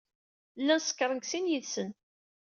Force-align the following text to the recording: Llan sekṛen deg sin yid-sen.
Llan 0.61 0.81
sekṛen 0.81 1.19
deg 1.19 1.25
sin 1.27 1.49
yid-sen. 1.51 1.89